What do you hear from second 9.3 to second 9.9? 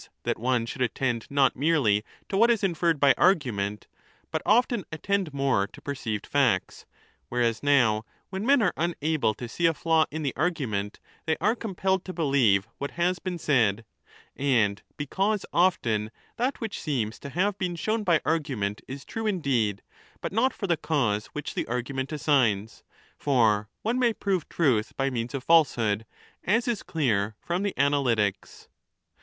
to see a